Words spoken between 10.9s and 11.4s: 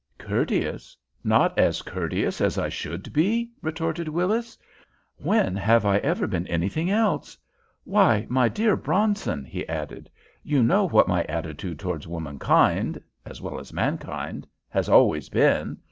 my